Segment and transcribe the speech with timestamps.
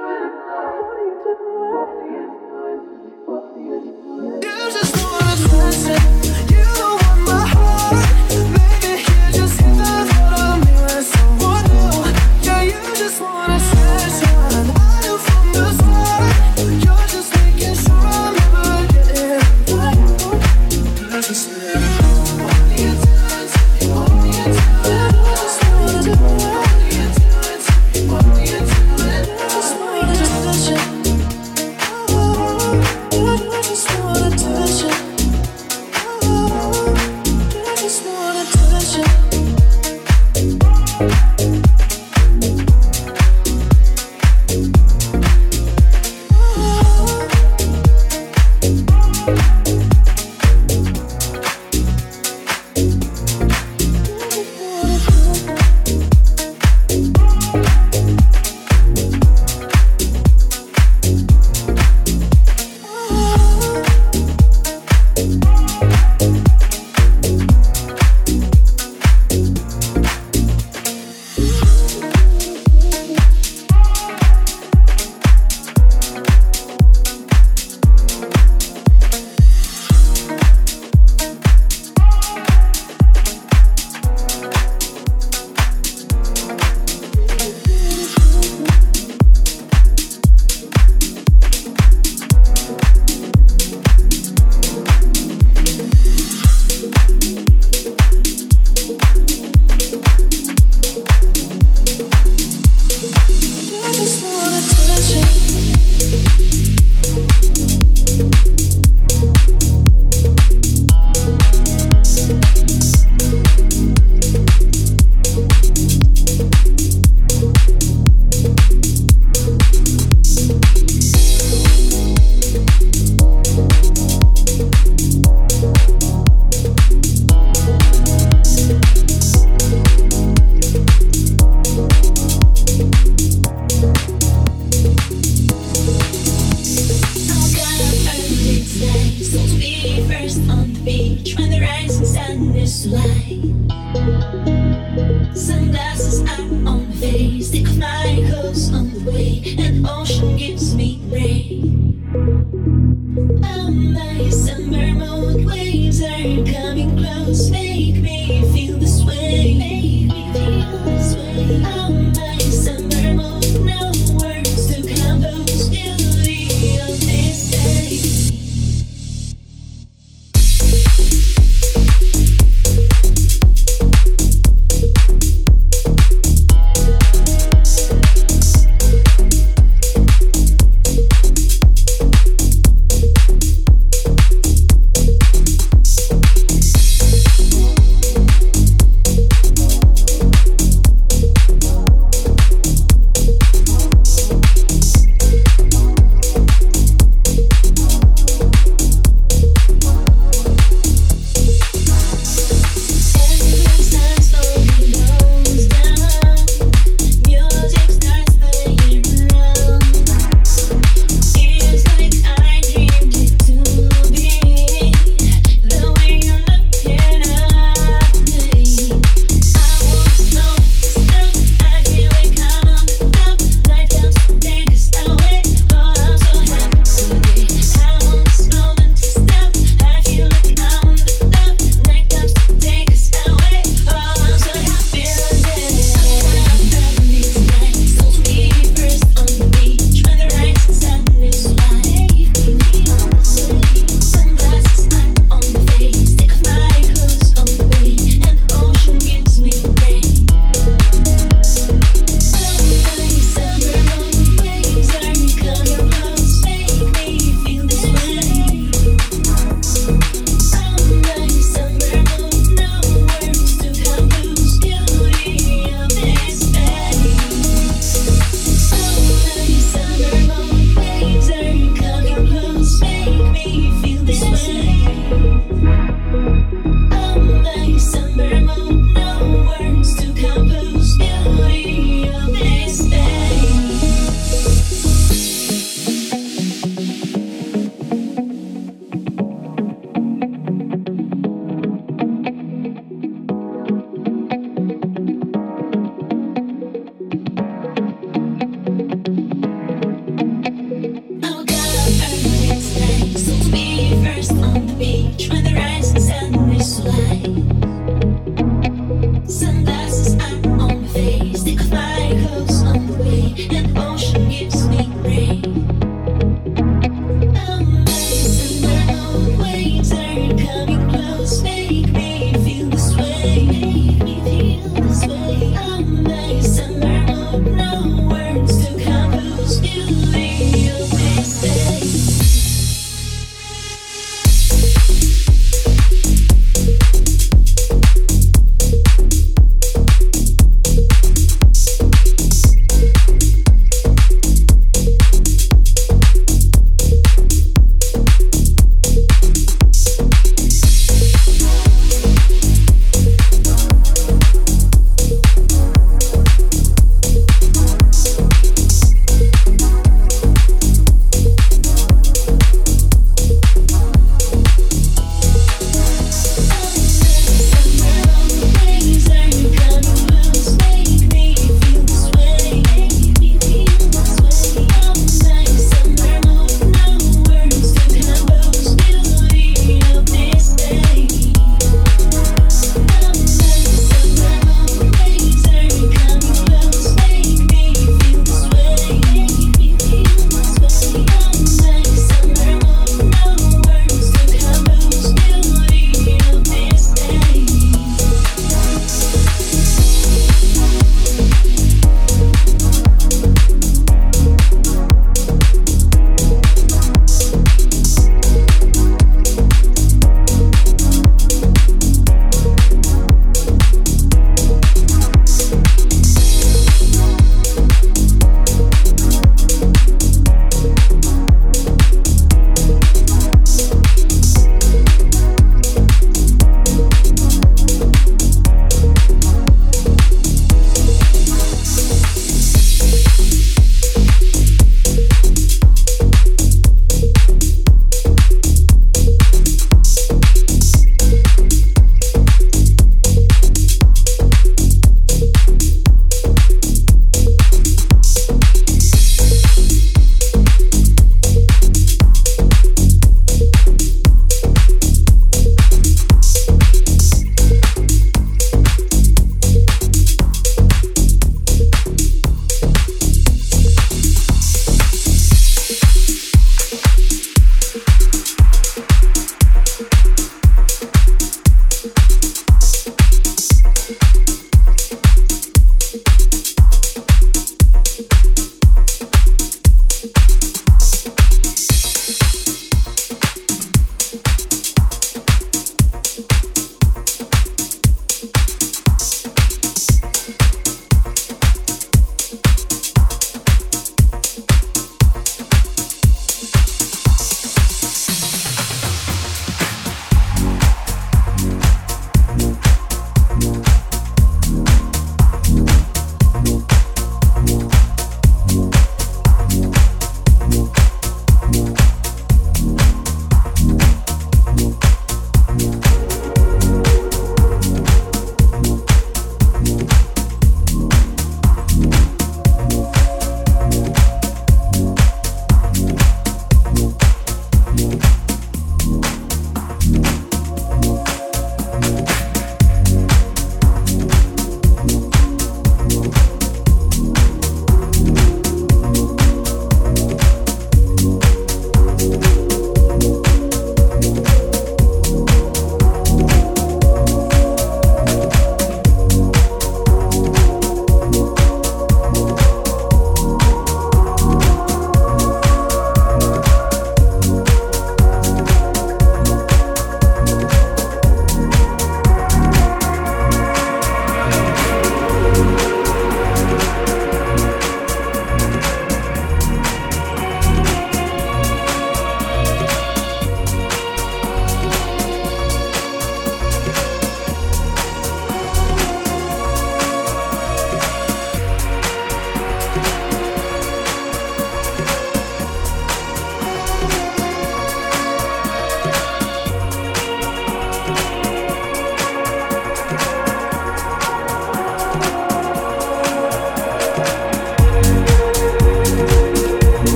[320.14, 320.83] Come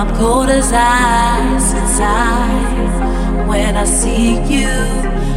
[0.00, 3.46] I'm cold as ice inside.
[3.46, 4.72] When I see you,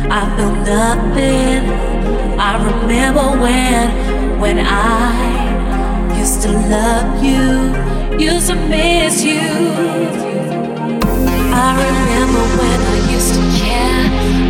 [0.10, 1.68] I feel nothing.
[2.40, 7.76] I remember when, when I used to love you,
[8.18, 9.42] used to miss you.
[11.52, 14.06] I remember when I used to care.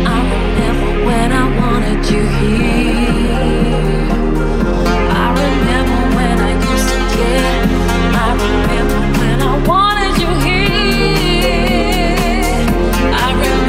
[0.06, 3.03] I remember when I wanted you here.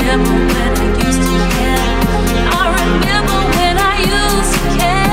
[0.06, 2.00] remember when I used to care.
[2.54, 5.05] I remember when I used to care.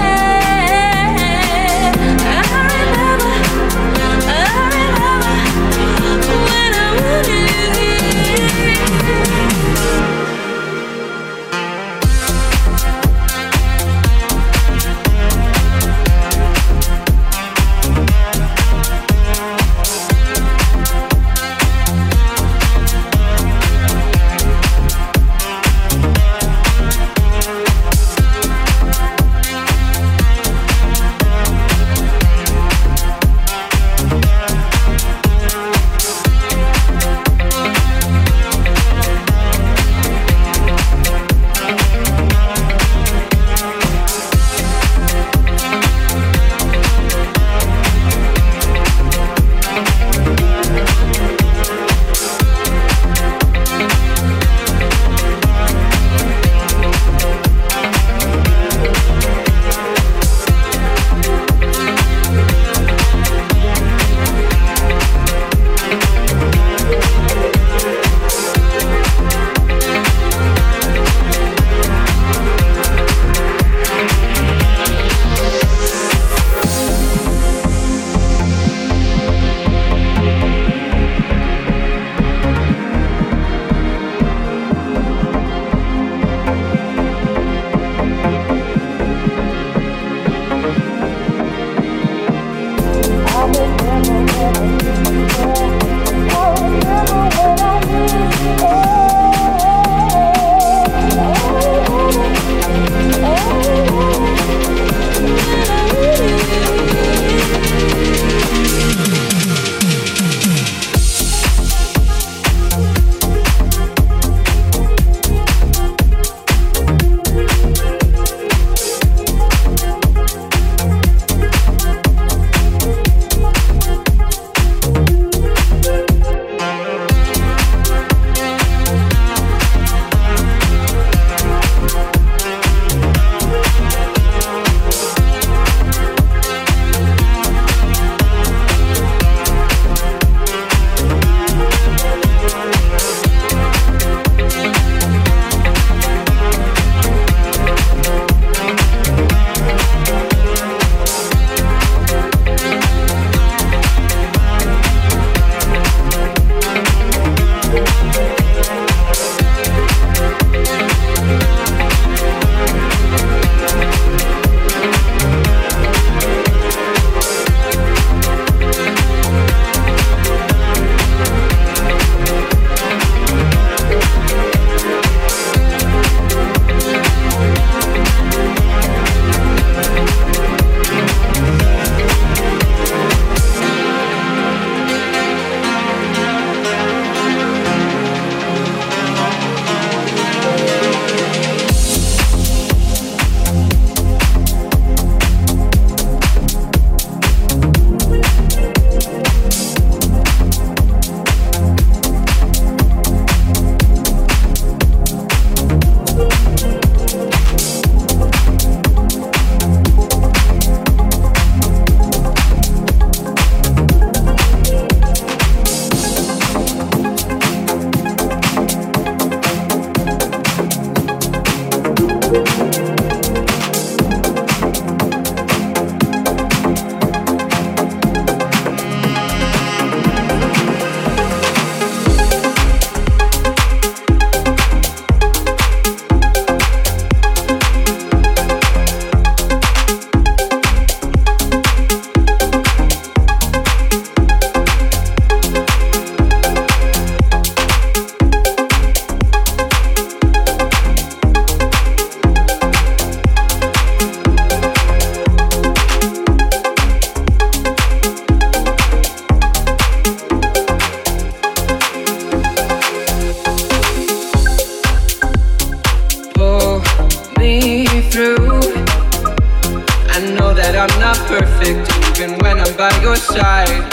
[272.82, 273.84] By your side.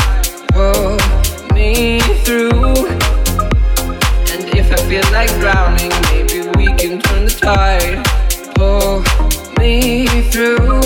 [0.53, 0.97] Pull
[1.53, 2.73] me through.
[4.31, 8.01] And if I feel like drowning, maybe we can turn the tide.
[8.55, 9.03] Pull
[9.59, 10.81] me through.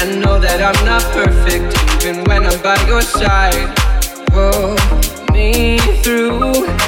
[0.00, 3.74] I know that I'm not perfect, even when I'm by your side.
[4.30, 4.76] Pull
[5.34, 6.83] me through.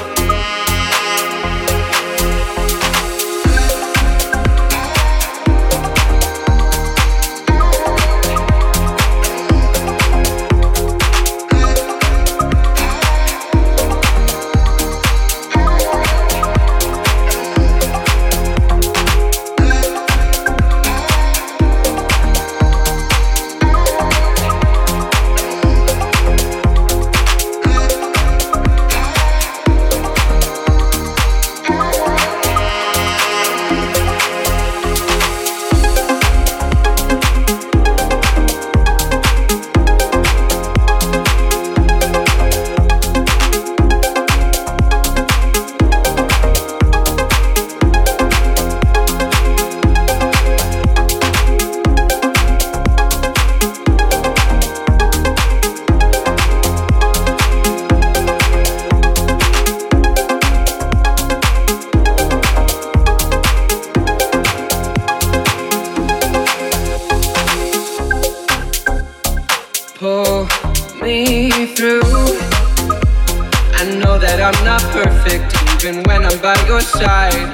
[73.78, 77.52] I know that I'm not perfect, even when I'm by your side.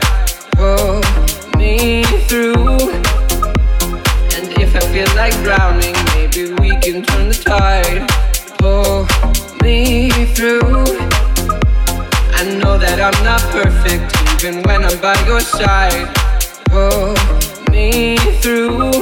[0.55, 1.03] Pull
[1.59, 2.79] me through.
[4.37, 8.07] And if I feel like drowning, maybe we can turn the tide.
[8.59, 9.09] Pull
[9.63, 10.63] me through.
[12.39, 16.07] I know that I'm not perfect, even when I'm by your side.
[16.71, 17.17] Pull
[17.73, 19.02] me through.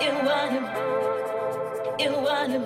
[0.00, 0.66] Iwanim,
[1.98, 2.64] Iwanim.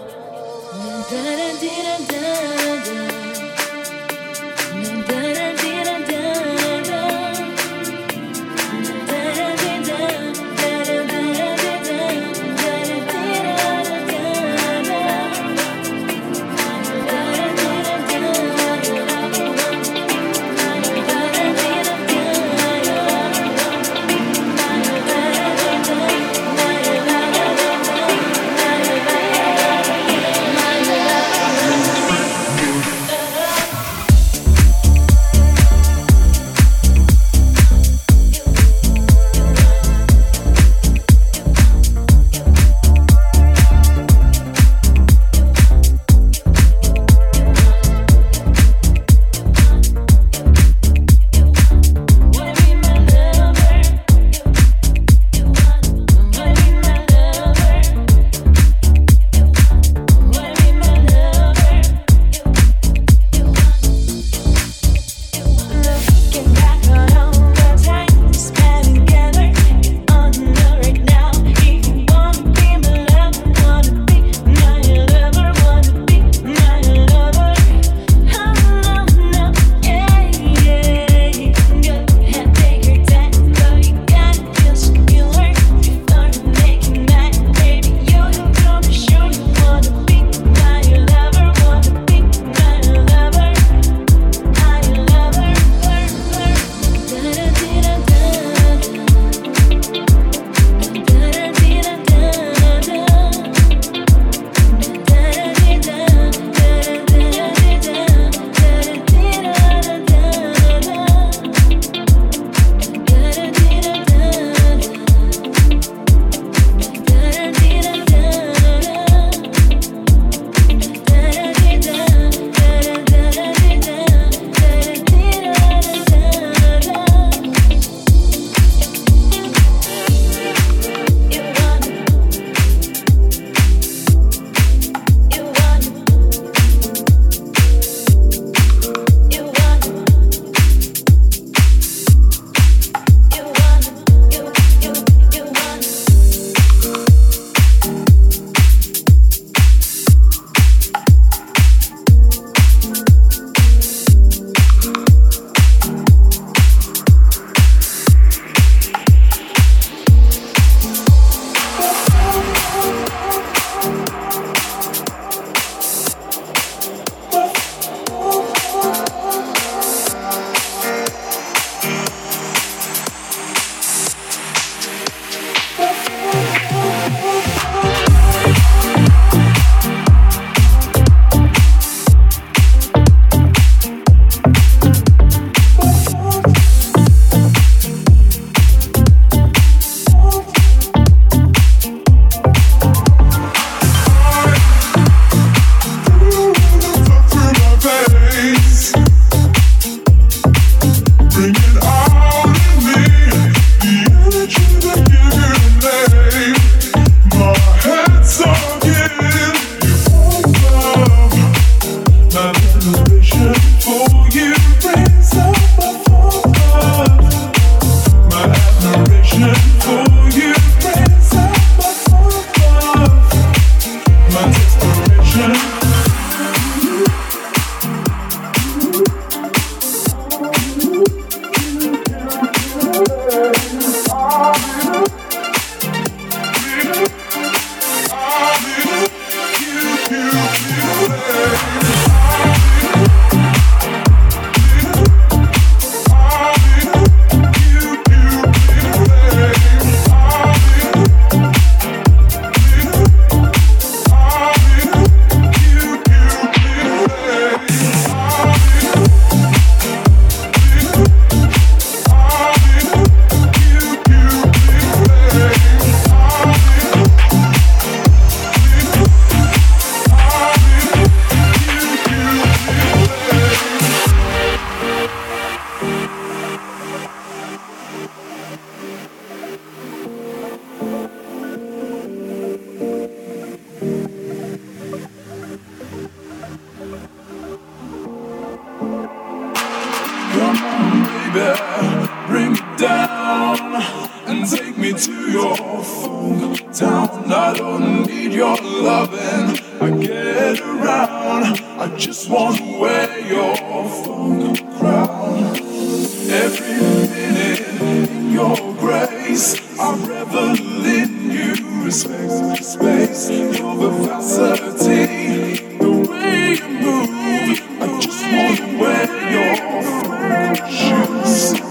[318.61, 321.68] Wear your shoes.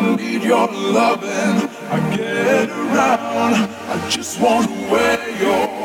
[0.00, 1.68] I need your loving.
[1.90, 3.68] I get around.
[3.92, 5.79] I just want to wear your.